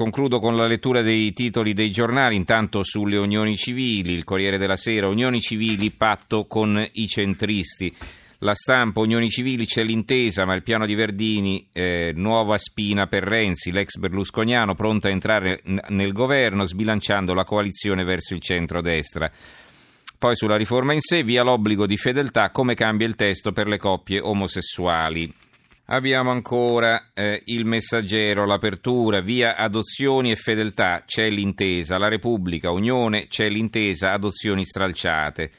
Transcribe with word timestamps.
Concludo 0.00 0.38
con 0.38 0.56
la 0.56 0.66
lettura 0.66 1.02
dei 1.02 1.34
titoli 1.34 1.74
dei 1.74 1.90
giornali, 1.90 2.34
intanto 2.34 2.82
sulle 2.82 3.18
unioni 3.18 3.54
civili, 3.54 4.14
il 4.14 4.24
Corriere 4.24 4.56
della 4.56 4.76
Sera, 4.76 5.08
unioni 5.08 5.42
civili, 5.42 5.90
patto 5.90 6.46
con 6.46 6.82
i 6.92 7.06
centristi. 7.06 7.94
La 8.38 8.54
stampa, 8.54 9.00
unioni 9.00 9.28
civili, 9.28 9.66
c'è 9.66 9.84
l'intesa, 9.84 10.46
ma 10.46 10.54
il 10.54 10.62
piano 10.62 10.86
di 10.86 10.94
Verdini, 10.94 11.68
eh, 11.70 12.12
nuova 12.14 12.56
spina 12.56 13.08
per 13.08 13.24
Renzi, 13.24 13.72
l'ex 13.72 13.98
berlusconiano 13.98 14.74
pronto 14.74 15.06
a 15.06 15.10
entrare 15.10 15.60
nel 15.64 16.12
governo, 16.14 16.64
sbilanciando 16.64 17.34
la 17.34 17.44
coalizione 17.44 18.02
verso 18.02 18.32
il 18.32 18.40
centro-destra. 18.40 19.30
Poi 20.18 20.34
sulla 20.34 20.56
riforma 20.56 20.94
in 20.94 21.00
sé, 21.02 21.22
via 21.22 21.42
l'obbligo 21.42 21.84
di 21.84 21.98
fedeltà, 21.98 22.48
come 22.52 22.72
cambia 22.72 23.06
il 23.06 23.16
testo 23.16 23.52
per 23.52 23.66
le 23.66 23.76
coppie 23.76 24.18
omosessuali. 24.18 25.49
Abbiamo 25.92 26.30
ancora 26.30 27.10
eh, 27.12 27.42
il 27.46 27.64
messaggero, 27.64 28.46
l'apertura, 28.46 29.20
via 29.20 29.56
adozioni 29.56 30.30
e 30.30 30.36
fedeltà, 30.36 31.02
c'è 31.04 31.28
l'intesa, 31.28 31.98
la 31.98 32.06
Repubblica, 32.06 32.70
Unione, 32.70 33.26
c'è 33.26 33.48
l'intesa, 33.48 34.12
adozioni 34.12 34.64
stralciate. 34.64 35.50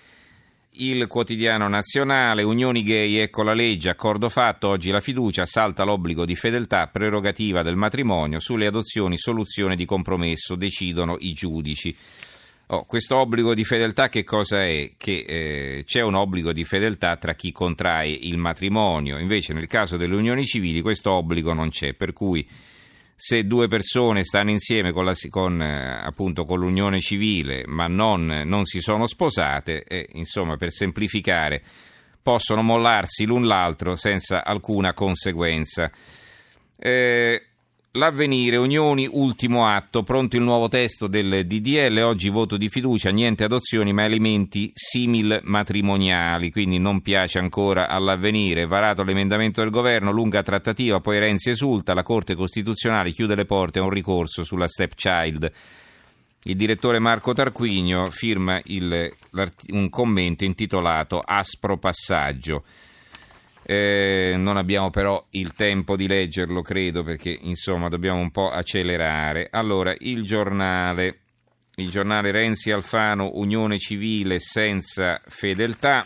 Il 0.75 1.07
quotidiano 1.07 1.67
nazionale, 1.67 2.43
Unioni 2.43 2.81
gay, 2.81 3.15
ecco 3.15 3.43
la 3.43 3.53
legge, 3.53 3.89
accordo 3.89 4.29
fatto, 4.29 4.69
oggi 4.69 4.89
la 4.89 5.01
fiducia, 5.01 5.45
salta 5.45 5.83
l'obbligo 5.83 6.23
di 6.23 6.37
fedeltà, 6.37 6.87
prerogativa 6.87 7.61
del 7.61 7.75
matrimonio, 7.75 8.39
sulle 8.39 8.67
adozioni 8.67 9.17
soluzione 9.17 9.75
di 9.75 9.83
compromesso, 9.83 10.55
decidono 10.55 11.17
i 11.19 11.33
giudici. 11.33 11.93
Oh, 12.73 12.85
questo 12.85 13.17
obbligo 13.17 13.53
di 13.53 13.65
fedeltà 13.65 14.07
che 14.07 14.23
cosa 14.23 14.63
è? 14.63 14.93
Che 14.95 15.25
eh, 15.27 15.83
c'è 15.83 15.99
un 15.99 16.15
obbligo 16.15 16.53
di 16.53 16.63
fedeltà 16.63 17.17
tra 17.17 17.33
chi 17.33 17.51
contrae 17.51 18.07
il 18.09 18.37
matrimonio, 18.37 19.17
invece 19.17 19.51
nel 19.51 19.67
caso 19.67 19.97
delle 19.97 20.15
unioni 20.15 20.45
civili 20.45 20.79
questo 20.79 21.11
obbligo 21.11 21.51
non 21.51 21.69
c'è, 21.69 21.93
per 21.95 22.13
cui 22.13 22.47
se 23.13 23.43
due 23.43 23.67
persone 23.67 24.23
stanno 24.23 24.51
insieme 24.51 24.93
con, 24.93 25.03
la, 25.03 25.13
con, 25.29 25.61
eh, 25.61 25.99
appunto, 26.01 26.45
con 26.45 26.59
l'unione 26.59 27.01
civile 27.01 27.65
ma 27.67 27.87
non, 27.87 28.43
non 28.45 28.63
si 28.63 28.79
sono 28.79 29.05
sposate, 29.05 29.83
eh, 29.83 30.07
insomma 30.13 30.55
per 30.55 30.71
semplificare 30.71 31.61
possono 32.23 32.61
mollarsi 32.61 33.25
l'un 33.25 33.47
l'altro 33.47 33.97
senza 33.97 34.45
alcuna 34.45 34.93
conseguenza. 34.93 35.91
Eh, 36.77 37.47
L'avvenire, 37.95 38.55
Unioni, 38.55 39.05
ultimo 39.11 39.67
atto, 39.67 40.01
pronto 40.01 40.37
il 40.37 40.43
nuovo 40.43 40.69
testo 40.69 41.07
del 41.07 41.45
DDL, 41.45 41.97
oggi 41.97 42.29
voto 42.29 42.55
di 42.55 42.69
fiducia, 42.69 43.09
niente 43.09 43.43
adozioni 43.43 43.91
ma 43.91 44.05
elementi 44.05 44.71
simil 44.73 45.41
matrimoniali, 45.43 46.51
quindi 46.51 46.79
non 46.79 47.01
piace 47.01 47.37
ancora 47.37 47.89
all'avvenire, 47.89 48.65
varato 48.65 49.03
l'emendamento 49.03 49.59
del 49.59 49.71
governo, 49.71 50.13
lunga 50.13 50.41
trattativa, 50.41 51.01
poi 51.01 51.19
Renzi 51.19 51.49
esulta, 51.49 51.93
la 51.93 52.01
Corte 52.01 52.33
Costituzionale 52.33 53.11
chiude 53.11 53.35
le 53.35 53.43
porte 53.43 53.79
a 53.79 53.83
un 53.83 53.89
ricorso 53.89 54.45
sulla 54.45 54.69
stepchild. 54.69 55.51
Il 56.43 56.55
direttore 56.55 56.99
Marco 56.99 57.33
Tarquinio 57.33 58.09
firma 58.09 58.61
il, 58.67 59.11
un 59.71 59.89
commento 59.89 60.45
intitolato 60.45 61.19
Aspro 61.19 61.77
passaggio. 61.77 62.63
Eh, 63.63 64.20
non 64.37 64.57
abbiamo 64.57 64.89
però 64.89 65.25
il 65.31 65.53
tempo 65.53 65.95
di 65.95 66.07
leggerlo, 66.07 66.61
credo, 66.61 67.03
perché 67.03 67.37
insomma 67.41 67.87
dobbiamo 67.89 68.19
un 68.19 68.31
po' 68.31 68.49
accelerare. 68.49 69.47
Allora, 69.51 69.95
il 69.99 70.23
giornale, 70.23 71.19
il 71.75 71.89
giornale 71.89 72.31
Renzi 72.31 72.71
Alfano, 72.71 73.31
Unione 73.33 73.77
Civile 73.77 74.39
senza 74.39 75.21
fedeltà. 75.25 76.05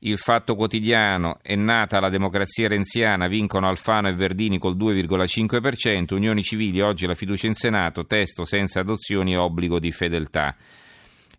Il 0.00 0.18
Fatto 0.18 0.54
Quotidiano 0.54 1.38
è 1.40 1.54
nata 1.54 1.98
la 1.98 2.10
democrazia 2.10 2.68
renziana, 2.68 3.26
vincono 3.26 3.68
Alfano 3.68 4.08
e 4.08 4.14
Verdini 4.14 4.58
col 4.58 4.76
2,5%, 4.76 6.14
Unioni 6.14 6.42
Civili 6.42 6.82
oggi 6.82 7.06
la 7.06 7.14
fiducia 7.14 7.46
in 7.46 7.54
Senato, 7.54 8.04
testo 8.04 8.44
senza 8.44 8.80
adozioni 8.80 9.34
obbligo 9.34 9.78
di 9.78 9.92
fedeltà. 9.92 10.54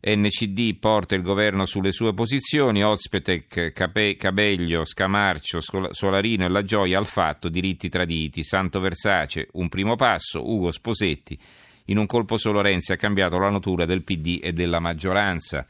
NCD 0.08 0.78
porta 0.78 1.16
il 1.16 1.24
governo 1.24 1.66
sulle 1.66 1.92
sue 1.92 2.14
posizioni, 2.14 2.84
Ozpetec, 2.84 3.72
Cabeglio, 3.74 4.86
Scamarcio, 4.86 5.60
Solarino 5.90 6.46
e 6.46 6.50
La 6.50 6.62
Gioia 6.62 7.00
al 7.00 7.08
fatto, 7.08 7.50
diritti 7.50 7.90
traditi, 7.90 8.44
Santo 8.44 8.80
Versace, 8.80 9.48
un 9.54 9.68
primo 9.68 9.96
passo, 9.96 10.48
Ugo 10.48 10.70
Sposetti. 10.70 11.40
In 11.86 11.98
un 11.98 12.06
colpo 12.06 12.38
solo 12.38 12.62
Renzi 12.62 12.92
ha 12.92 12.98
cambiato 12.98 13.40
la 13.40 13.50
natura 13.50 13.86
del 13.86 14.04
PD 14.04 14.40
e 14.44 14.54
della 14.54 14.80
maggioranza. 14.80 15.66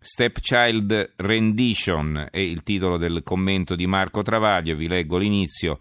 Stepchild 0.00 1.12
Rendition 1.14 2.28
è 2.32 2.40
il 2.40 2.64
titolo 2.64 2.96
del 2.96 3.22
commento 3.22 3.76
di 3.76 3.86
Marco 3.86 4.22
Travaglio, 4.22 4.74
vi 4.74 4.88
leggo 4.88 5.18
l'inizio. 5.18 5.78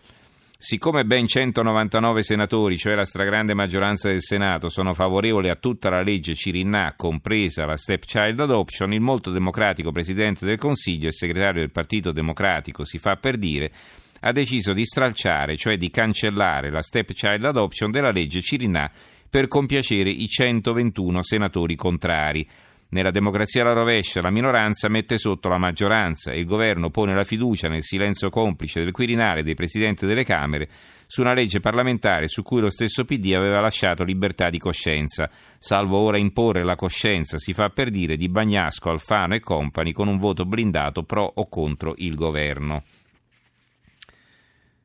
Siccome 0.63 1.05
ben 1.05 1.25
199 1.25 2.21
senatori, 2.21 2.77
cioè 2.77 2.93
la 2.93 3.03
stragrande 3.03 3.55
maggioranza 3.55 4.09
del 4.09 4.21
Senato, 4.21 4.69
sono 4.69 4.93
favorevoli 4.93 5.49
a 5.49 5.55
tutta 5.55 5.89
la 5.89 6.03
legge 6.03 6.35
Cirinà, 6.35 6.93
compresa 6.95 7.65
la 7.65 7.75
stepchild 7.75 8.39
adoption, 8.39 8.93
il 8.93 9.01
molto 9.01 9.31
democratico 9.31 9.91
Presidente 9.91 10.45
del 10.45 10.59
Consiglio 10.59 11.07
e 11.07 11.13
segretario 11.13 11.61
del 11.61 11.71
Partito 11.71 12.11
Democratico, 12.11 12.85
si 12.85 12.99
fa 12.99 13.15
per 13.15 13.37
dire, 13.37 13.71
ha 14.19 14.31
deciso 14.31 14.73
di 14.73 14.85
stralciare, 14.85 15.57
cioè 15.57 15.77
di 15.77 15.89
cancellare 15.89 16.69
la 16.69 16.83
stepchild 16.83 17.43
adoption 17.43 17.89
della 17.89 18.11
legge 18.11 18.41
Cirinà 18.41 18.91
per 19.27 19.47
compiacere 19.47 20.11
i 20.11 20.27
121 20.27 21.23
senatori 21.23 21.73
contrari. 21.73 22.47
Nella 22.93 23.11
democrazia 23.11 23.61
alla 23.61 23.71
rovescia 23.71 24.19
la 24.19 24.31
minoranza 24.31 24.89
mette 24.89 25.17
sotto 25.17 25.47
la 25.47 25.57
maggioranza 25.57 26.33
e 26.33 26.39
il 26.39 26.45
governo 26.45 26.89
pone 26.89 27.15
la 27.15 27.23
fiducia 27.23 27.69
nel 27.69 27.83
silenzio 27.83 28.29
complice 28.29 28.83
del 28.83 28.91
Quirinale 28.91 29.39
e 29.39 29.43
dei 29.43 29.55
presidenti 29.55 30.05
delle 30.05 30.25
Camere 30.25 30.67
su 31.07 31.21
una 31.21 31.33
legge 31.33 31.61
parlamentare 31.61 32.27
su 32.27 32.41
cui 32.41 32.59
lo 32.59 32.69
stesso 32.69 33.05
PD 33.05 33.33
aveva 33.33 33.61
lasciato 33.61 34.03
libertà 34.03 34.49
di 34.49 34.57
coscienza, 34.57 35.29
salvo 35.57 35.99
ora 35.99 36.17
imporre 36.17 36.65
la 36.65 36.75
coscienza, 36.75 37.37
si 37.37 37.53
fa 37.53 37.69
per 37.69 37.91
dire, 37.91 38.17
di 38.17 38.27
Bagnasco, 38.27 38.89
Alfano 38.89 39.35
e 39.35 39.39
compagni 39.39 39.93
con 39.93 40.09
un 40.09 40.17
voto 40.17 40.43
blindato 40.43 41.03
pro 41.03 41.31
o 41.33 41.47
contro 41.47 41.93
il 41.95 42.15
governo. 42.15 42.83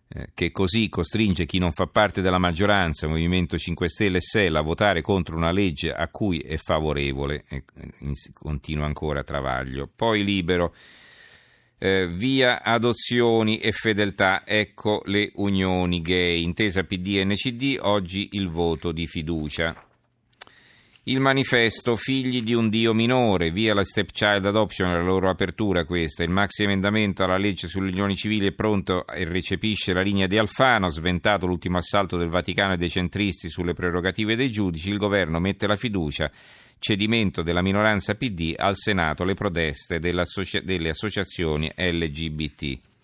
Eh, 0.09 0.29
che 0.35 0.53
così 0.53 0.89
costringe 0.89 1.47
chi 1.47 1.59
non 1.59 1.73
fa 1.73 1.87
parte 1.87 2.23
della 2.23 2.39
maggioranza, 2.39 3.09
Movimento 3.09 3.59
5 3.59 3.89
Stelle 3.89 4.19
e 4.19 4.21
SEL, 4.21 4.55
a 4.55 4.61
votare 4.61 5.03
contro 5.03 5.37
una 5.37 5.51
legge 5.51 5.93
a 5.93 6.07
cui 6.09 6.39
è 6.39 6.57
favorevole, 6.57 7.45
e 7.49 7.65
continua 8.33 8.87
ancora 8.87 9.25
Travaglio. 9.25 9.91
Poi 9.95 10.23
libero, 10.23 10.75
eh, 11.79 12.07
via 12.07 12.63
adozioni 12.63 13.59
e 13.59 13.73
fedeltà, 13.73 14.47
ecco 14.47 15.03
le 15.07 15.33
unioni 15.35 16.01
gay, 16.03 16.43
intesa 16.43 16.85
PD 16.85 17.17
e 17.17 17.25
NCD, 17.25 17.79
oggi 17.81 18.29
il 18.33 18.49
voto 18.49 18.93
di 18.93 19.09
fiducia. 19.09 19.86
Il 21.09 21.21
manifesto 21.21 21.95
Figli 21.95 22.43
di 22.43 22.53
un 22.53 22.69
Dio 22.69 22.93
minore, 22.93 23.53
via 23.53 23.75
la 23.75 23.85
stepchild 23.85 24.45
adoption, 24.45 24.91
la 24.91 25.05
loro 25.05 25.31
apertura 25.31 25.85
questa. 25.85 26.25
Il 26.25 26.31
maxi 26.31 26.65
emendamento 26.65 27.23
alla 27.23 27.37
legge 27.37 27.69
sulle 27.69 27.91
unioni 27.91 28.17
civili 28.17 28.49
è 28.49 28.53
pronto 28.53 29.07
e 29.07 29.25
recepisce 29.25 29.93
la 29.93 30.01
linea 30.01 30.27
di 30.27 30.37
Alfano, 30.37 30.89
sventato 30.89 31.47
l'ultimo 31.47 31.79
assalto 31.79 32.17
del 32.17 32.29
Vaticano 32.29 32.73
e 32.73 32.77
dei 32.77 32.91
centristi 32.91 33.49
sulle 33.49 33.73
prerogative 33.73 34.35
dei 34.35 34.51
giudici, 34.51 34.91
il 34.91 34.97
governo 34.97 35.39
mette 35.39 35.69
la 35.69 35.77
fiducia, 35.77 36.29
cedimento 36.81 37.45
della 37.45 37.63
minoranza 37.63 38.17
PD 38.17 38.55
al 38.57 38.75
Senato, 38.75 39.23
le 39.23 39.35
proteste 39.35 40.01
delle 40.01 40.89
associazioni 40.91 41.71
LGBT. 41.73 42.96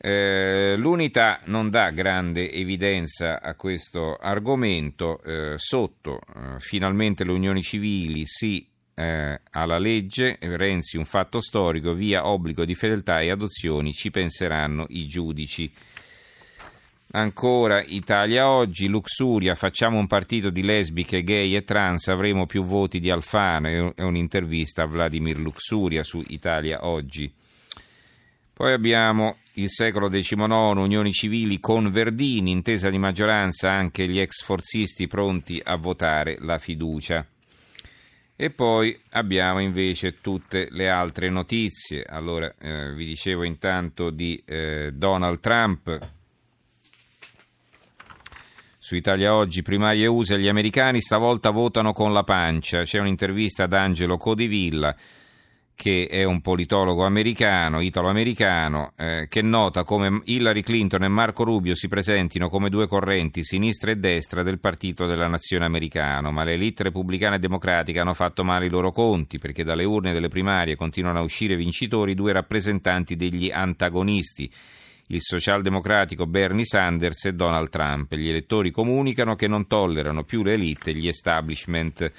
Eh, 0.00 0.76
l'unità 0.76 1.40
non 1.46 1.70
dà 1.70 1.90
grande 1.90 2.52
evidenza 2.52 3.40
a 3.40 3.54
questo 3.54 4.14
argomento. 4.14 5.20
Eh, 5.22 5.54
sotto, 5.56 6.20
eh, 6.20 6.60
finalmente 6.60 7.24
le 7.24 7.32
unioni 7.32 7.62
civili 7.62 8.24
sì 8.24 8.64
eh, 8.94 9.40
alla 9.50 9.78
legge, 9.78 10.38
Renzi 10.40 10.96
un 10.96 11.04
fatto 11.04 11.40
storico, 11.40 11.94
via 11.94 12.28
obbligo 12.28 12.64
di 12.64 12.74
fedeltà 12.74 13.20
e 13.20 13.30
adozioni, 13.30 13.92
ci 13.92 14.10
penseranno 14.10 14.86
i 14.88 15.06
giudici. 15.06 15.70
Ancora 17.10 17.82
Italia 17.82 18.50
oggi, 18.50 18.86
Luxuria, 18.86 19.54
facciamo 19.54 19.98
un 19.98 20.06
partito 20.06 20.50
di 20.50 20.62
lesbiche, 20.62 21.22
gay 21.22 21.56
e 21.56 21.64
trans, 21.64 22.08
avremo 22.08 22.44
più 22.44 22.64
voti 22.64 23.00
di 23.00 23.08
Alfano, 23.08 23.94
è 23.96 24.02
un'intervista 24.02 24.82
a 24.82 24.86
Vladimir 24.86 25.38
Luxuria 25.38 26.02
su 26.02 26.22
Italia 26.28 26.86
oggi. 26.86 27.32
Poi 28.52 28.72
abbiamo 28.72 29.36
il 29.58 29.70
secolo 29.70 30.08
XIX, 30.08 30.38
unioni 30.76 31.12
civili 31.12 31.58
con 31.58 31.90
Verdini, 31.90 32.52
intesa 32.52 32.90
di 32.90 32.98
maggioranza, 32.98 33.70
anche 33.72 34.06
gli 34.06 34.20
ex 34.20 34.42
forzisti 34.42 35.08
pronti 35.08 35.60
a 35.62 35.76
votare 35.76 36.38
la 36.40 36.58
fiducia. 36.58 37.26
E 38.36 38.50
poi 38.50 38.96
abbiamo 39.10 39.60
invece 39.60 40.20
tutte 40.20 40.68
le 40.70 40.88
altre 40.88 41.28
notizie. 41.28 42.04
Allora, 42.04 42.54
eh, 42.56 42.92
vi 42.94 43.04
dicevo 43.04 43.42
intanto 43.42 44.10
di 44.10 44.40
eh, 44.44 44.92
Donald 44.92 45.40
Trump. 45.40 45.98
Su 48.78 48.94
Italia 48.94 49.34
Oggi, 49.34 49.62
primarie 49.62 50.06
USA, 50.06 50.36
gli 50.36 50.46
americani 50.46 51.00
stavolta 51.00 51.50
votano 51.50 51.92
con 51.92 52.12
la 52.12 52.22
pancia. 52.22 52.84
C'è 52.84 53.00
un'intervista 53.00 53.64
ad 53.64 53.72
Angelo 53.72 54.16
Codivilla 54.18 54.94
che 55.78 56.08
è 56.10 56.24
un 56.24 56.40
politologo 56.40 57.04
americano, 57.04 57.80
italo-americano, 57.80 58.94
eh, 58.96 59.26
che 59.30 59.42
nota 59.42 59.84
come 59.84 60.22
Hillary 60.24 60.62
Clinton 60.62 61.04
e 61.04 61.08
Marco 61.08 61.44
Rubio 61.44 61.76
si 61.76 61.86
presentino 61.86 62.48
come 62.48 62.68
due 62.68 62.88
correnti, 62.88 63.44
sinistra 63.44 63.92
e 63.92 63.96
destra, 63.96 64.42
del 64.42 64.58
partito 64.58 65.06
della 65.06 65.28
nazione 65.28 65.66
americano, 65.66 66.32
ma 66.32 66.42
le 66.42 66.54
elite 66.54 66.82
repubblicane 66.82 67.36
e 67.36 67.38
democratiche 67.38 68.00
hanno 68.00 68.14
fatto 68.14 68.42
male 68.42 68.66
i 68.66 68.70
loro 68.70 68.90
conti, 68.90 69.38
perché 69.38 69.62
dalle 69.62 69.84
urne 69.84 70.12
delle 70.12 70.26
primarie 70.26 70.74
continuano 70.74 71.20
a 71.20 71.22
uscire 71.22 71.54
vincitori 71.54 72.14
due 72.14 72.32
rappresentanti 72.32 73.14
degli 73.14 73.48
antagonisti 73.48 74.50
il 75.10 75.22
socialdemocratico 75.22 76.26
Bernie 76.26 76.64
Sanders 76.64 77.26
e 77.26 77.34
Donald 77.34 77.68
Trump. 77.68 78.14
Gli 78.14 78.28
elettori 78.28 78.72
comunicano 78.72 79.36
che 79.36 79.46
non 79.46 79.68
tollerano 79.68 80.24
più 80.24 80.42
le 80.42 80.54
elite 80.54 80.90
e 80.90 80.94
gli 80.94 81.06
establishment. 81.06 82.12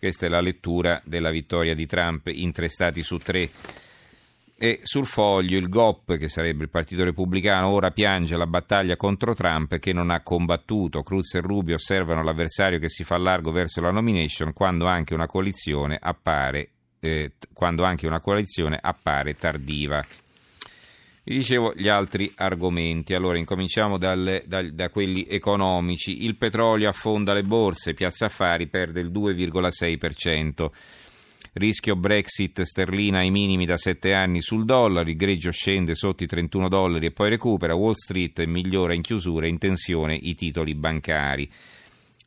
Questa 0.00 0.24
è 0.24 0.28
la 0.30 0.40
lettura 0.40 1.02
della 1.04 1.30
vittoria 1.30 1.74
di 1.74 1.84
Trump 1.84 2.28
in 2.28 2.52
tre 2.52 2.70
stati 2.70 3.02
su 3.02 3.18
tre. 3.18 3.50
E 4.56 4.80
sul 4.82 5.04
foglio 5.04 5.58
il 5.58 5.68
GOP, 5.68 6.16
che 6.16 6.26
sarebbe 6.26 6.62
il 6.62 6.70
Partito 6.70 7.04
Repubblicano, 7.04 7.68
ora 7.68 7.90
piange 7.90 8.38
la 8.38 8.46
battaglia 8.46 8.96
contro 8.96 9.34
Trump 9.34 9.78
che 9.78 9.92
non 9.92 10.08
ha 10.08 10.22
combattuto. 10.22 11.02
Cruz 11.02 11.34
e 11.34 11.42
Rubio 11.42 11.74
osservano 11.74 12.22
l'avversario 12.22 12.78
che 12.78 12.88
si 12.88 13.04
fa 13.04 13.18
largo 13.18 13.52
verso 13.52 13.82
la 13.82 13.90
nomination 13.90 14.54
quando 14.54 14.86
anche 14.86 15.12
una 15.12 15.26
coalizione 15.26 15.98
appare, 16.00 16.70
eh, 17.00 17.32
quando 17.52 17.84
anche 17.84 18.06
una 18.06 18.20
coalizione 18.20 18.78
appare 18.80 19.36
tardiva. 19.36 20.02
Vi 21.30 21.36
dicevo 21.36 21.72
gli 21.76 21.86
altri 21.86 22.32
argomenti, 22.34 23.14
allora 23.14 23.38
incominciamo 23.38 23.98
dal, 23.98 24.42
dal, 24.46 24.72
da 24.72 24.90
quelli 24.90 25.28
economici. 25.28 26.24
Il 26.24 26.36
petrolio 26.36 26.88
affonda 26.88 27.32
le 27.32 27.44
borse, 27.44 27.94
Piazza 27.94 28.24
Affari 28.24 28.66
perde 28.66 28.98
il 28.98 29.12
2,6%. 29.12 30.68
Rischio 31.52 31.94
Brexit 31.94 32.62
sterlina 32.62 33.18
ai 33.18 33.30
minimi 33.30 33.64
da 33.64 33.76
7 33.76 34.12
anni 34.12 34.40
sul 34.40 34.64
dollaro, 34.64 35.08
il 35.08 35.14
greggio 35.14 35.52
scende 35.52 35.94
sotto 35.94 36.24
i 36.24 36.26
31 36.26 36.68
dollari 36.68 37.06
e 37.06 37.12
poi 37.12 37.30
recupera, 37.30 37.76
Wall 37.76 37.92
Street 37.92 38.44
migliora 38.46 38.92
in 38.92 39.02
chiusura 39.02 39.46
in 39.46 39.58
tensione 39.58 40.16
i 40.16 40.34
titoli 40.34 40.74
bancari. 40.74 41.48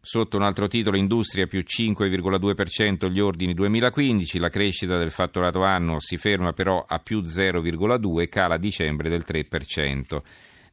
Sotto 0.06 0.36
un 0.36 0.44
altro 0.44 0.68
titolo, 0.68 0.98
industria 0.98 1.48
più 1.48 1.64
5,2% 1.66 3.10
gli 3.10 3.22
ordini 3.22 3.54
2015, 3.54 4.38
la 4.38 4.50
crescita 4.50 4.98
del 4.98 5.12
fatturato 5.12 5.64
annuo 5.64 6.02
si 6.02 6.18
ferma 6.18 6.52
però 6.52 6.84
a 6.86 7.00
più 7.00 7.22
0,2 7.22 8.20
e 8.20 8.28
cala 8.28 8.56
a 8.56 8.58
dicembre 8.58 9.08
del 9.08 9.24
3%. 9.26 10.22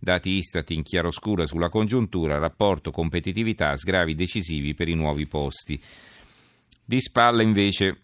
Dati 0.00 0.30
Istat 0.30 0.70
in 0.72 0.82
chiaroscura 0.82 1.46
sulla 1.46 1.68
congiuntura, 1.68 2.40
rapporto 2.40 2.90
competitività, 2.90 3.76
sgravi 3.76 4.16
decisivi 4.16 4.74
per 4.74 4.88
i 4.88 4.94
nuovi 4.94 5.28
posti. 5.28 5.80
Di 6.84 6.98
spalla 7.00 7.42
invece 7.42 7.98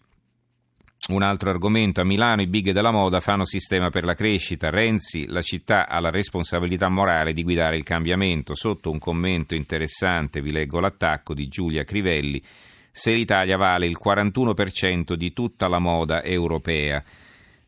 un 1.07 1.21
altro 1.21 1.49
argomento, 1.49 2.01
a 2.01 2.03
Milano 2.03 2.41
i 2.41 2.47
big 2.47 2.71
della 2.71 2.91
moda 2.91 3.21
fanno 3.21 3.45
sistema 3.45 3.89
per 3.89 4.03
la 4.03 4.13
crescita, 4.13 4.69
Renzi, 4.69 5.25
la 5.27 5.41
città 5.41 5.87
ha 5.87 5.99
la 5.99 6.09
responsabilità 6.09 6.89
morale 6.89 7.31
di 7.31 7.43
guidare 7.43 7.77
il 7.77 7.83
cambiamento. 7.83 8.55
Sotto 8.55 8.91
un 8.91 8.99
commento 8.99 9.55
interessante 9.55 10.41
vi 10.41 10.51
leggo 10.51 10.79
l'attacco 10.79 11.33
di 11.33 11.47
Giulia 11.47 11.83
Crivelli, 11.83 12.43
se 12.91 13.13
l'Italia 13.13 13.55
vale 13.55 13.87
il 13.87 13.97
41% 14.03 15.13
di 15.13 15.31
tutta 15.31 15.67
la 15.67 15.79
moda 15.79 16.23
europea. 16.23 17.01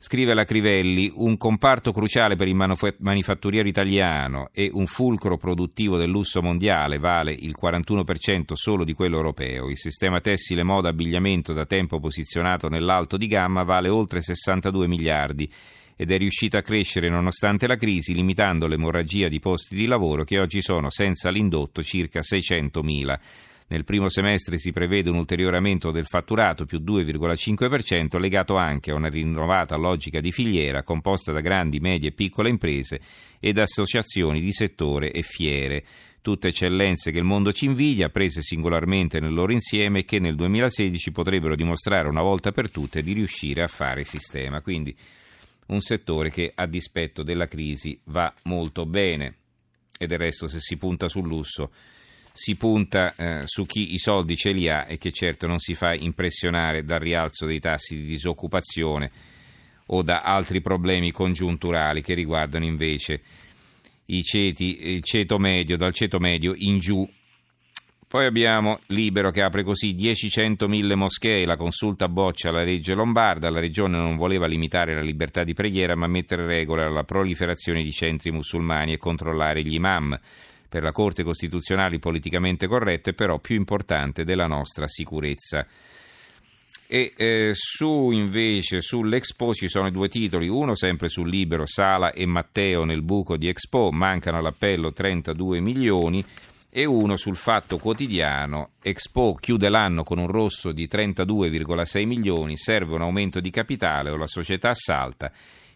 Scrive 0.02 0.34
la 0.34 0.46
Crivelli, 0.46 1.12
un 1.14 1.36
comparto 1.36 1.92
cruciale 1.92 2.38
per 2.38 2.48
il 2.48 2.56
manifatturiero 3.00 3.68
italiano 3.68 4.48
e 4.54 4.70
un 4.72 4.86
fulcro 4.86 5.36
produttivo 5.36 5.98
del 5.98 6.10
lusso 6.10 6.42
mondiale 6.42 7.00
vale 7.00 7.34
il 7.34 7.54
41% 7.62 8.54
solo 8.54 8.86
di 8.86 8.94
quello 8.94 9.18
europeo. 9.18 9.68
Il 9.68 9.78
sistema 9.78 10.22
tessile, 10.22 10.64
moda, 10.64 10.88
abbigliamento 10.88 11.52
da 11.52 11.66
tempo 11.66 12.00
posizionato 12.00 12.70
nell'alto 12.70 13.18
di 13.18 13.28
gamma 13.28 13.64
vale 13.64 13.90
oltre 13.90 14.22
62 14.22 14.88
miliardi 14.88 15.52
ed 15.98 16.12
è 16.12 16.18
riuscito 16.18 16.56
a 16.56 16.62
crescere 16.62 17.10
nonostante 17.10 17.68
la 17.68 17.76
crisi, 17.76 18.14
limitando 18.14 18.68
l'emorragia 18.68 19.28
di 19.28 19.40
posti 19.40 19.76
di 19.76 19.86
lavoro 19.86 20.24
che 20.24 20.40
oggi 20.40 20.62
sono 20.62 20.90
senza 20.90 21.30
l'indotto 21.30 21.84
circa 21.84 22.22
600 22.22 22.82
mila. 22.84 23.20
Nel 23.72 23.84
primo 23.84 24.10
semestre 24.10 24.58
si 24.58 24.72
prevede 24.72 25.12
un 25.12 25.18
ulteriore 25.18 25.58
aumento 25.58 25.92
del 25.92 26.08
fatturato 26.08 26.66
più 26.66 26.80
2,5% 26.80 28.20
legato 28.20 28.56
anche 28.56 28.90
a 28.90 28.96
una 28.96 29.10
rinnovata 29.10 29.76
logica 29.76 30.20
di 30.20 30.32
filiera 30.32 30.82
composta 30.82 31.32
da 31.32 31.40
grandi, 31.40 31.80
medie 31.80 32.10
e 32.10 32.14
piccole 32.14 32.50
imprese 32.50 33.00
ed 33.40 33.60
associazioni 33.60 34.42
di 34.42 34.52
settore 34.52 35.12
e 35.12 35.22
fiere. 35.22 35.86
Tutte 36.20 36.48
eccellenze 36.48 37.12
che 37.12 37.20
il 37.20 37.26
mondo 37.26 37.54
ci 37.54 37.66
invidia, 37.66 38.10
prese 38.10 38.42
singolarmente 38.42 39.20
nel 39.20 39.36
loro 39.36 39.52
insieme 39.52 40.04
che 40.04 40.18
nel 40.18 40.36
2016 40.36 41.12
potrebbero 41.12 41.56
dimostrare 41.56 42.08
una 42.08 42.24
volta 42.24 42.52
per 42.52 42.72
tutte 42.72 43.04
di 43.04 43.14
riuscire 43.14 43.62
a 43.62 43.68
fare 43.68 44.04
sistema. 44.04 44.62
Quindi 44.62 44.98
un 45.68 45.80
settore 45.82 46.32
che 46.32 46.52
a 46.56 46.66
dispetto 46.66 47.22
della 47.22 47.48
crisi 47.48 48.00
va 48.06 48.34
molto 48.46 48.88
bene. 48.88 49.36
E 49.96 50.08
del 50.08 50.18
resto 50.18 50.48
se 50.48 50.58
si 50.60 50.76
punta 50.76 51.08
sul 51.08 51.28
lusso 51.28 51.70
si 52.42 52.56
punta 52.56 53.14
eh, 53.18 53.42
su 53.48 53.66
chi 53.66 53.94
i 53.94 53.98
soldi 53.98 54.38
ce 54.38 54.54
li 54.54 54.70
ha 54.70 54.86
e 54.88 54.98
che 54.98 55.12
certo 55.12 55.46
non 55.46 55.60
si 55.60 55.76
fa 55.76 55.94
impressionare 55.94 56.86
dal 56.86 57.02
rialzo 57.02 57.46
dei 57.46 57.60
tassi 57.60 57.98
di 57.98 58.06
disoccupazione 58.06 59.12
o 59.88 60.02
da 60.04 60.20
altri 60.20 60.62
problemi 60.62 61.12
congiunturali 61.12 62.02
che 62.02 62.14
riguardano 62.14 62.64
invece 62.64 63.20
ceti, 64.24 64.94
il 64.94 65.04
ceto 65.04 65.38
medio, 65.38 65.76
dal 65.76 65.94
ceto 65.94 66.18
medio 66.18 66.54
in 66.56 66.80
giù. 66.80 67.06
Poi 68.08 68.26
abbiamo 68.26 68.80
Libero 68.88 69.32
che 69.32 69.42
apre 69.42 69.64
così 69.64 69.94
10-100.000 69.94 70.96
moschee, 70.96 71.46
la 71.46 71.58
consulta 71.58 72.08
boccia 72.08 72.52
la 72.52 72.64
legge 72.64 72.94
lombarda, 72.94 73.50
la 73.50 73.60
regione 73.60 73.98
non 73.98 74.16
voleva 74.16 74.48
limitare 74.48 74.96
la 74.96 75.02
libertà 75.02 75.44
di 75.44 75.54
preghiera 75.54 75.94
ma 75.94 76.08
mettere 76.08 76.46
regola 76.46 76.86
alla 76.86 77.04
proliferazione 77.04 77.84
di 77.84 77.92
centri 77.92 78.32
musulmani 78.32 78.94
e 78.94 78.98
controllare 78.98 79.62
gli 79.62 79.74
imam 79.74 80.18
per 80.70 80.84
la 80.84 80.92
Corte 80.92 81.24
Costituzionale 81.24 82.00
politicamente 82.00 82.68
corretto 82.68 83.10
è 83.10 83.14
però 83.14 83.40
più 83.40 83.56
importante 83.56 84.24
della 84.24 84.48
nostra 84.48 84.88
sicurezza. 84.88 85.66
E 86.92 87.14
eh, 87.18 87.52
su 87.54 88.10
invece 88.12 88.82
sull'Expo 88.82 89.54
ci 89.54 89.68
sono 89.68 89.92
due 89.92 90.08
titoli, 90.08 90.48
uno 90.48 90.76
sempre 90.76 91.10
sul 91.10 91.30
libero 91.30 91.66
Sala 91.66 92.12
e 92.12 92.26
Matteo 92.26 92.84
nel 92.84 93.04
buco 93.04 93.38
di 93.38 93.48
Expo, 93.48 93.92
mancano 93.92 94.38
all'appello 94.38 94.92
32 94.92 95.60
milioni 95.60 96.24
e 96.72 96.86
uno 96.86 97.16
sul 97.16 97.36
Fatto 97.36 97.78
Quotidiano, 97.78 98.72
Expo 98.82 99.36
chiude 99.36 99.70
l'anno 99.70 100.04
con 100.04 100.18
un 100.18 100.28
rosso 100.28 100.72
di 100.72 100.88
32,6 100.88 102.06
milioni, 102.06 102.58
serve 102.58 102.96
un 102.96 103.02
aumento 103.02 103.40
di 103.40 103.50
capitale 103.50 104.10
o 104.12 104.18
la 104.18 104.28
società 104.28 104.74
salta 104.74 105.32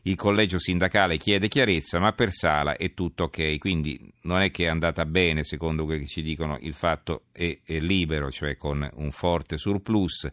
il 0.06 0.16
collegio 0.16 0.60
sindacale 0.60 1.18
chiede 1.18 1.48
chiarezza, 1.48 2.00
ma 2.00 2.12
per 2.12 2.32
Sala 2.32 2.76
è 2.76 2.94
tutto 2.94 3.26
ok, 3.26 3.58
quindi 3.58 4.00
non 4.24 4.42
è 4.42 4.52
che 4.52 4.66
è 4.66 4.68
andata 4.68 5.06
bene, 5.06 5.44
secondo 5.44 5.86
quello 5.86 6.02
che 6.02 6.08
ci 6.08 6.22
dicono, 6.22 6.58
il 6.62 6.74
fatto 6.74 7.24
è, 7.32 7.60
è 7.64 7.80
libero, 7.80 8.30
cioè 8.30 8.58
con 8.58 8.90
un 8.96 9.12
forte 9.12 9.58
surplus, 9.58 10.30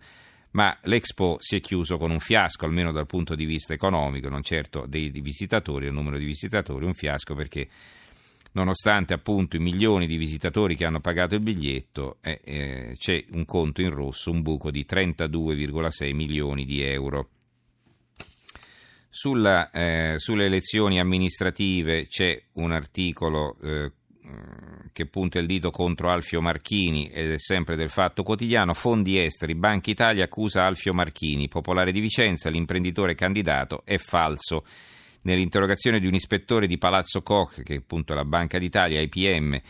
ma 0.52 0.76
l'Expo 0.82 1.36
si 1.38 1.56
è 1.56 1.60
chiuso 1.60 1.98
con 1.98 2.10
un 2.10 2.18
fiasco, 2.18 2.64
almeno 2.64 2.90
dal 2.90 3.06
punto 3.06 3.36
di 3.36 3.44
vista 3.44 3.72
economico, 3.72 4.28
non 4.28 4.42
certo 4.42 4.86
dei 4.88 5.10
visitatori, 5.10 5.86
il 5.86 5.92
numero 5.92 6.18
di 6.18 6.24
visitatori, 6.24 6.84
un 6.84 6.94
fiasco 6.94 7.36
perché 7.36 7.68
nonostante 8.52 9.14
appunto 9.14 9.54
i 9.54 9.60
milioni 9.60 10.08
di 10.08 10.16
visitatori 10.16 10.74
che 10.74 10.84
hanno 10.84 10.98
pagato 10.98 11.36
il 11.36 11.42
biglietto, 11.42 12.18
eh, 12.22 12.40
eh, 12.42 12.94
c'è 12.96 13.24
un 13.32 13.44
conto 13.44 13.82
in 13.82 13.90
rosso, 13.90 14.32
un 14.32 14.42
buco 14.42 14.72
di 14.72 14.84
32,6 14.88 16.12
milioni 16.12 16.64
di 16.64 16.82
euro. 16.82 17.28
Sulla, 19.12 19.70
eh, 19.70 20.14
sulle 20.18 20.44
elezioni 20.44 21.00
amministrative 21.00 22.06
c'è 22.06 22.40
un 22.54 22.70
articolo 22.70 23.56
eh, 23.60 23.90
che 24.92 25.06
punta 25.06 25.40
il 25.40 25.46
dito 25.46 25.70
contro 25.70 26.10
Alfio 26.10 26.40
Marchini 26.40 27.08
ed 27.08 27.32
è 27.32 27.38
sempre 27.38 27.74
del 27.74 27.90
Fatto 27.90 28.22
Quotidiano. 28.22 28.72
Fondi 28.72 29.18
esteri, 29.18 29.56
Banca 29.56 29.90
Italia 29.90 30.24
accusa 30.24 30.64
Alfio 30.64 30.92
Marchini, 30.92 31.48
popolare 31.48 31.90
di 31.90 31.98
Vicenza, 31.98 32.50
l'imprenditore 32.50 33.16
candidato 33.16 33.82
è 33.84 33.96
falso. 33.98 34.64
Nell'interrogazione 35.22 35.98
di 35.98 36.06
un 36.06 36.14
ispettore 36.14 36.68
di 36.68 36.78
Palazzo 36.78 37.22
Koch, 37.22 37.62
che 37.62 37.74
è 37.74 37.78
appunto 37.78 38.14
la 38.14 38.24
Banca 38.24 38.58
d'Italia, 38.58 39.00
IPM, 39.00 39.60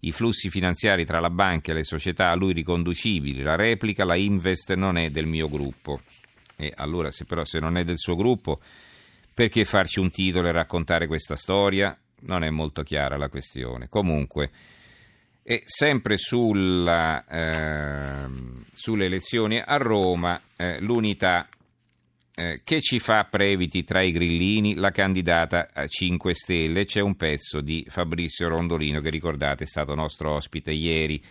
i 0.00 0.12
flussi 0.12 0.50
finanziari 0.50 1.06
tra 1.06 1.20
la 1.20 1.30
banca 1.30 1.72
e 1.72 1.74
le 1.74 1.84
società 1.84 2.30
a 2.30 2.36
lui 2.36 2.52
riconducibili, 2.52 3.42
la 3.42 3.56
replica, 3.56 4.04
la 4.04 4.16
Invest 4.16 4.74
non 4.74 4.98
è 4.98 5.08
del 5.08 5.26
mio 5.26 5.48
gruppo. 5.48 6.00
E 6.56 6.72
allora, 6.76 7.10
se 7.10 7.24
però 7.24 7.44
se 7.44 7.58
non 7.58 7.76
è 7.76 7.84
del 7.84 7.98
suo 7.98 8.14
gruppo 8.14 8.60
perché 9.32 9.64
farci 9.64 10.00
un 10.00 10.10
titolo 10.10 10.48
e 10.48 10.52
raccontare 10.52 11.06
questa 11.06 11.36
storia? 11.36 11.96
Non 12.22 12.44
è 12.44 12.50
molto 12.50 12.82
chiara 12.82 13.16
la 13.16 13.28
questione. 13.28 13.88
Comunque, 13.88 14.50
e 15.42 15.62
sempre 15.64 16.16
sulla, 16.18 17.24
eh, 17.26 18.28
sulle 18.72 19.06
elezioni 19.06 19.58
a 19.58 19.76
Roma, 19.76 20.40
eh, 20.56 20.80
l'unità 20.80 21.48
eh, 22.34 22.60
che 22.64 22.80
ci 22.80 22.98
fa 22.98 23.24
previti 23.24 23.84
tra 23.84 24.00
i 24.02 24.12
grillini 24.12 24.74
la 24.74 24.90
candidata 24.90 25.68
a 25.72 25.86
5 25.86 26.34
Stelle. 26.34 26.84
C'è 26.84 27.00
un 27.00 27.16
pezzo 27.16 27.60
di 27.60 27.84
Fabrizio 27.88 28.48
Rondolino 28.48 29.00
che 29.00 29.10
ricordate 29.10 29.64
è 29.64 29.66
stato 29.66 29.94
nostro 29.94 30.32
ospite 30.32 30.72
ieri. 30.72 31.22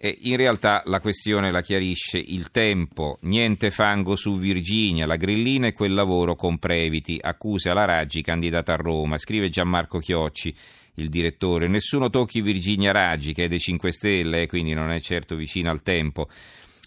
E 0.00 0.16
in 0.22 0.36
realtà 0.36 0.82
la 0.84 1.00
questione 1.00 1.50
la 1.50 1.60
chiarisce 1.60 2.18
il 2.18 2.52
tempo. 2.52 3.18
Niente 3.22 3.70
fango 3.70 4.14
su 4.14 4.38
Virginia, 4.38 5.06
la 5.06 5.16
grillina 5.16 5.66
e 5.66 5.72
quel 5.72 5.92
lavoro 5.92 6.36
con 6.36 6.58
Previti. 6.58 7.18
Accuse 7.20 7.70
alla 7.70 7.84
Raggi 7.84 8.22
candidata 8.22 8.74
a 8.74 8.76
Roma. 8.76 9.18
Scrive 9.18 9.48
Gianmarco 9.48 9.98
Chiocci, 9.98 10.54
il 10.94 11.08
direttore. 11.08 11.66
Nessuno 11.66 12.10
tocchi 12.10 12.40
Virginia 12.42 12.92
Raggi, 12.92 13.32
che 13.32 13.44
è 13.44 13.48
dei 13.48 13.58
5 13.58 13.90
Stelle, 13.90 14.46
quindi 14.46 14.72
non 14.72 14.92
è 14.92 15.00
certo 15.00 15.34
vicino 15.34 15.68
al 15.68 15.82
tempo. 15.82 16.28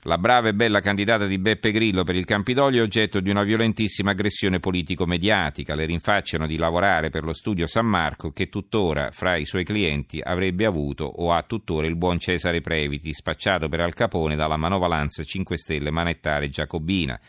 La 0.05 0.17
brava 0.17 0.47
e 0.47 0.55
bella 0.55 0.79
candidata 0.79 1.27
di 1.27 1.37
Beppe 1.37 1.69
Grillo 1.71 2.03
per 2.03 2.15
il 2.15 2.25
Campidoglio 2.25 2.79
è 2.79 2.83
oggetto 2.83 3.19
di 3.19 3.29
una 3.29 3.43
violentissima 3.43 4.09
aggressione 4.09 4.57
politico-mediatica. 4.57 5.75
Le 5.75 5.85
rinfacciano 5.85 6.47
di 6.47 6.57
lavorare 6.57 7.11
per 7.11 7.23
lo 7.23 7.33
studio 7.33 7.67
San 7.67 7.85
Marco 7.85 8.31
che 8.31 8.49
tuttora 8.49 9.11
fra 9.11 9.35
i 9.35 9.45
suoi 9.45 9.63
clienti 9.63 10.19
avrebbe 10.19 10.65
avuto 10.65 11.03
o 11.03 11.31
ha 11.31 11.43
tuttora 11.43 11.85
il 11.85 11.97
buon 11.97 12.17
Cesare 12.17 12.61
Previti, 12.61 13.13
spacciato 13.13 13.69
per 13.69 13.81
Al 13.81 13.93
Capone 13.93 14.35
dalla 14.35 14.57
manovalanza 14.57 15.23
5 15.23 15.55
Stelle 15.55 15.91
manettare 15.91 16.49
giacobina. 16.49 17.19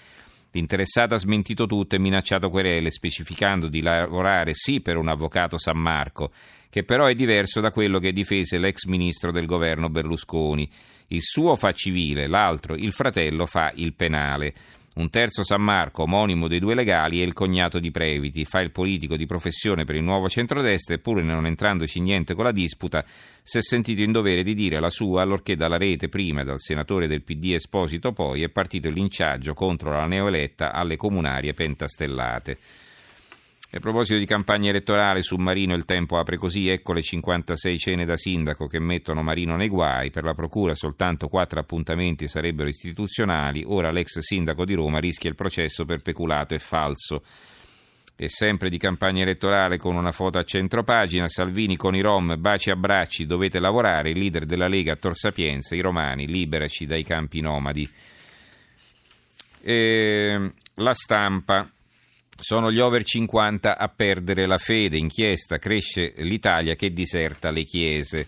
L'interessata 0.52 1.14
ha 1.14 1.18
smentito 1.18 1.66
tutto 1.66 1.94
e 1.94 1.98
minacciato 1.98 2.50
querele, 2.50 2.90
specificando 2.90 3.68
di 3.68 3.80
lavorare 3.80 4.52
sì 4.54 4.80
per 4.80 4.96
un 4.96 5.08
avvocato 5.08 5.56
San 5.56 5.78
Marco, 5.78 6.30
che 6.68 6.84
però 6.84 7.06
è 7.06 7.14
diverso 7.14 7.60
da 7.60 7.70
quello 7.70 7.98
che 7.98 8.12
difese 8.12 8.58
l'ex 8.58 8.84
ministro 8.84 9.32
del 9.32 9.46
governo 9.46 9.88
Berlusconi. 9.88 10.68
Il 11.08 11.22
suo 11.22 11.56
fa 11.56 11.72
civile, 11.72 12.26
l'altro, 12.26 12.74
il 12.74 12.92
fratello, 12.92 13.46
fa 13.46 13.72
il 13.74 13.94
penale. 13.94 14.54
Un 14.94 15.08
terzo 15.08 15.42
San 15.42 15.62
Marco, 15.62 16.02
omonimo 16.02 16.48
dei 16.48 16.58
due 16.58 16.74
legali, 16.74 17.20
è 17.20 17.24
il 17.24 17.32
cognato 17.32 17.78
di 17.78 17.90
Previti, 17.90 18.44
fa 18.44 18.60
il 18.60 18.72
politico 18.72 19.16
di 19.16 19.24
professione 19.24 19.84
per 19.84 19.94
il 19.94 20.02
nuovo 20.02 20.28
centrodestra 20.28 20.94
eppure 20.94 21.22
non 21.22 21.46
entrandoci 21.46 21.98
niente 21.98 22.34
con 22.34 22.44
la 22.44 22.52
disputa, 22.52 23.02
si 23.42 23.56
è 23.56 23.62
sentito 23.62 24.02
in 24.02 24.12
dovere 24.12 24.42
di 24.42 24.52
dire 24.52 24.80
la 24.80 24.90
sua 24.90 25.22
allorché 25.22 25.56
dalla 25.56 25.78
rete 25.78 26.10
prima 26.10 26.42
e 26.42 26.44
dal 26.44 26.60
senatore 26.60 27.06
del 27.06 27.22
PD 27.22 27.52
Esposito 27.54 28.12
poi 28.12 28.42
è 28.42 28.50
partito 28.50 28.88
il 28.88 28.94
linciaggio 28.94 29.54
contro 29.54 29.92
la 29.92 30.04
neoeletta 30.04 30.72
alle 30.72 30.96
comunarie 30.96 31.54
pentastellate. 31.54 32.58
A 33.74 33.80
proposito 33.80 34.18
di 34.18 34.26
campagna 34.26 34.68
elettorale, 34.68 35.22
su 35.22 35.36
Marino 35.36 35.74
il 35.74 35.86
tempo 35.86 36.18
apre 36.18 36.36
così, 36.36 36.68
ecco 36.68 36.92
le 36.92 37.00
56 37.00 37.78
cene 37.78 38.04
da 38.04 38.18
sindaco 38.18 38.66
che 38.66 38.78
mettono 38.78 39.22
Marino 39.22 39.56
nei 39.56 39.68
guai, 39.68 40.10
per 40.10 40.24
la 40.24 40.34
procura 40.34 40.74
soltanto 40.74 41.28
quattro 41.28 41.58
appuntamenti 41.58 42.28
sarebbero 42.28 42.68
istituzionali, 42.68 43.64
ora 43.66 43.90
l'ex 43.90 44.18
sindaco 44.18 44.66
di 44.66 44.74
Roma 44.74 44.98
rischia 44.98 45.30
il 45.30 45.36
processo 45.36 45.86
per 45.86 46.02
peculato 46.02 46.52
e 46.52 46.58
falso. 46.58 47.24
E 48.14 48.28
sempre 48.28 48.68
di 48.68 48.76
campagna 48.76 49.22
elettorale 49.22 49.78
con 49.78 49.96
una 49.96 50.12
foto 50.12 50.36
a 50.36 50.44
centropagina, 50.44 51.26
Salvini 51.28 51.76
con 51.76 51.94
i 51.94 52.02
Rom, 52.02 52.38
baci 52.38 52.68
e 52.68 52.72
abbracci, 52.72 53.24
dovete 53.24 53.58
lavorare, 53.58 54.10
il 54.10 54.18
leader 54.18 54.44
della 54.44 54.68
Lega 54.68 54.96
Tor 54.96 55.16
Sapienza, 55.16 55.74
i 55.74 55.80
romani, 55.80 56.26
liberaci 56.26 56.84
dai 56.84 57.04
campi 57.04 57.40
nomadi. 57.40 57.90
E 59.62 60.52
la 60.74 60.92
stampa. 60.92 61.66
Sono 62.38 62.72
gli 62.72 62.80
over 62.80 63.04
50 63.04 63.78
a 63.78 63.88
perdere 63.88 64.46
la 64.46 64.58
fede. 64.58 64.96
Inchiesta 64.96 65.58
cresce 65.58 66.14
l'Italia 66.18 66.74
che 66.74 66.92
diserta 66.92 67.50
le 67.50 67.64
chiese. 67.64 68.26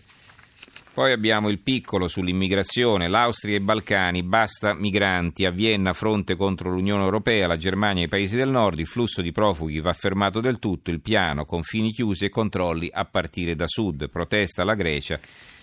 Poi 0.95 1.11
abbiamo 1.11 1.49
il 1.49 1.59
piccolo 1.59 2.07
sull'immigrazione, 2.07 3.09
l'Austria 3.09 3.55
e 3.55 3.59
i 3.59 3.61
Balcani, 3.61 4.23
basta 4.23 4.75
migranti, 4.75 5.45
a 5.45 5.51
Vienna 5.51 5.93
fronte 5.93 6.37
contro 6.37 6.71
l'Unione 6.71 7.03
Europea, 7.03 7.49
la 7.49 7.57
Germania 7.57 8.03
e 8.03 8.07
i 8.07 8.09
paesi 8.09 8.37
del 8.37 8.49
nord, 8.49 8.79
il 8.79 8.87
flusso 8.87 9.21
di 9.21 9.33
profughi 9.33 9.81
va 9.81 9.93
fermato 9.93 10.39
del 10.39 10.61
tutto, 10.61 10.93
il 10.93 11.01
piano, 11.01 11.47
confini 11.47 11.91
chiusi 11.91 12.27
e 12.27 12.29
controlli 12.29 12.89
a 12.93 13.05
partire 13.07 13.57
da 13.57 13.67
sud, 13.67 14.09
protesta 14.09 14.63
la 14.63 14.75
Grecia, 14.75 15.19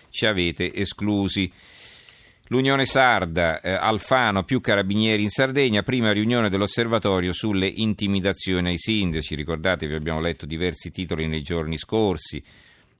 ci 0.09 0.25
avete 0.25 0.73
esclusi. 0.73 1.49
L'Unione 2.51 2.83
Sarda, 2.83 3.61
eh, 3.61 3.71
Alfano 3.71 4.43
più 4.43 4.59
carabinieri 4.59 5.23
in 5.23 5.29
Sardegna, 5.29 5.83
prima 5.83 6.11
riunione 6.11 6.49
dell'osservatorio 6.49 7.31
sulle 7.31 7.65
intimidazioni 7.65 8.71
ai 8.71 8.77
sindaci. 8.77 9.35
Ricordate, 9.35 9.87
vi 9.87 9.93
abbiamo 9.93 10.19
letto 10.19 10.45
diversi 10.45 10.91
titoli 10.91 11.27
nei 11.27 11.43
giorni 11.43 11.77
scorsi. 11.77 12.43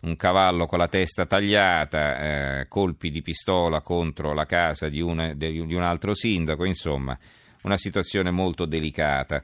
Un 0.04 0.16
cavallo 0.16 0.68
con 0.68 0.80
la 0.80 0.88
testa 0.88 1.26
tagliata, 1.26 2.60
eh, 2.62 2.68
colpi 2.70 3.12
di 3.12 3.22
pistola 3.22 3.82
contro 3.82 4.32
la 4.34 4.46
casa 4.46 4.88
di, 4.88 5.02
una, 5.02 5.34
di 5.34 5.60
un 5.60 5.84
altro 5.84 6.14
sindaco, 6.14 6.64
insomma, 6.64 7.20
una 7.64 7.76
situazione 7.76 8.32
molto 8.32 8.64
delicata. 8.64 9.44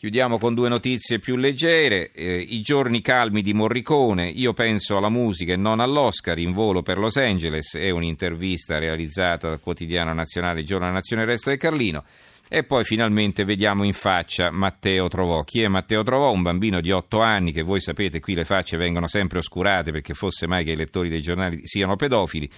Chiudiamo 0.00 0.38
con 0.38 0.54
due 0.54 0.70
notizie 0.70 1.18
più 1.18 1.36
leggere. 1.36 2.10
Eh, 2.12 2.38
I 2.38 2.62
giorni 2.62 3.02
calmi 3.02 3.42
di 3.42 3.52
Morricone. 3.52 4.30
Io 4.30 4.54
penso 4.54 4.96
alla 4.96 5.10
musica 5.10 5.52
e 5.52 5.56
non 5.56 5.78
all'Oscar 5.78 6.38
in 6.38 6.52
volo 6.52 6.80
per 6.80 6.96
Los 6.96 7.18
Angeles. 7.18 7.74
È 7.76 7.90
un'intervista 7.90 8.78
realizzata 8.78 9.48
dal 9.48 9.60
quotidiano 9.60 10.14
nazionale 10.14 10.62
Giorno 10.62 10.90
Nazione 10.90 11.26
Resto 11.26 11.50
del 11.50 11.58
Carlino. 11.58 12.04
E 12.48 12.64
poi 12.64 12.82
finalmente 12.84 13.44
vediamo 13.44 13.84
in 13.84 13.92
faccia 13.92 14.50
Matteo 14.50 15.06
Trovò. 15.08 15.44
Chi 15.44 15.60
è 15.60 15.68
Matteo 15.68 16.02
Trovò? 16.02 16.32
Un 16.32 16.40
bambino 16.40 16.80
di 16.80 16.92
otto 16.92 17.20
anni 17.20 17.52
che 17.52 17.60
voi 17.60 17.82
sapete 17.82 18.20
qui 18.20 18.34
le 18.34 18.46
facce 18.46 18.78
vengono 18.78 19.06
sempre 19.06 19.40
oscurate 19.40 19.92
perché 19.92 20.14
fosse 20.14 20.46
mai 20.46 20.64
che 20.64 20.72
i 20.72 20.76
lettori 20.76 21.10
dei 21.10 21.20
giornali 21.20 21.60
siano 21.66 21.96
pedofili. 21.96 22.50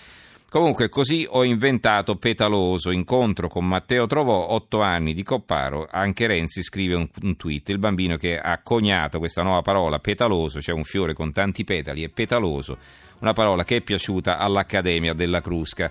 Comunque 0.53 0.91
così 0.91 1.27
ho 1.27 1.45
inventato 1.45 2.17
Petaloso, 2.17 2.91
incontro 2.91 3.49
con 3.49 3.67
Matteo 3.67 4.07
Trovò, 4.07 4.49
otto 4.49 4.83
anni 4.83 5.15
di 5.15 5.23
Copparo, 5.23 5.89
anche 5.91 6.27
Renzi 6.27 6.63
scrive 6.63 6.95
un, 6.95 7.09
un, 7.23 7.37
tweet, 7.37 7.71
il 7.71 7.79
bambino 7.79 8.19
che 8.19 8.39
ha 8.39 8.61
coniato 8.63 9.19
questa 9.19 9.41
nuova 9.41 9.63
parola, 9.63 9.99
petaloso, 9.99 10.61
cioè 10.61 10.75
un 10.75 10.85
fiore 10.85 11.15
con 11.15 11.33
tanti 11.33 11.65
petali, 11.65 12.05
è 12.05 12.11
petaloso, 12.11 12.77
una 13.21 13.33
parola 13.33 13.65
che 13.65 13.77
è 13.77 13.81
piaciuta 13.81 14.37
all'Accademia 14.37 15.15
della 15.15 15.41
Crusca. 15.41 15.91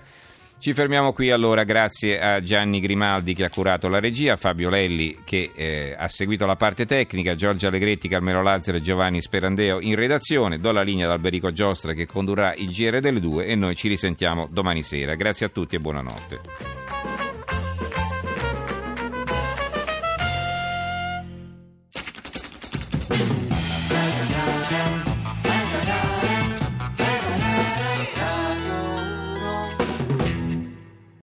Ci 0.62 0.74
fermiamo 0.74 1.12
qui 1.12 1.32
allora, 1.32 1.64
grazie 1.64 2.20
a 2.20 2.40
Gianni 2.40 2.78
Grimaldi 2.78 3.34
che 3.34 3.42
ha 3.42 3.50
curato 3.50 3.88
la 3.88 3.98
regia, 3.98 4.36
Fabio 4.36 4.70
Lelli 4.70 5.18
che 5.24 5.50
eh, 5.52 5.92
ha 5.98 6.06
seguito 6.06 6.46
la 6.46 6.54
parte 6.54 6.86
tecnica, 6.86 7.34
Giorgio 7.34 7.66
Allegretti, 7.66 8.06
Carmelo 8.06 8.42
Lazzaro 8.42 8.76
e 8.76 8.80
Giovanni 8.80 9.20
Sperandeo 9.20 9.80
in 9.80 9.96
redazione. 9.96 10.60
Do 10.60 10.70
la 10.70 10.82
linea 10.82 11.06
ad 11.06 11.10
Alberico 11.14 11.50
Giostra 11.50 11.94
che 11.94 12.06
condurrà 12.06 12.54
il 12.54 12.70
GR 12.70 13.00
delle 13.00 13.18
due 13.18 13.46
e 13.46 13.56
noi 13.56 13.74
ci 13.74 13.88
risentiamo 13.88 14.46
domani 14.48 14.84
sera. 14.84 15.16
Grazie 15.16 15.46
a 15.46 15.48
tutti 15.48 15.74
e 15.74 15.80
buonanotte. 15.80 16.81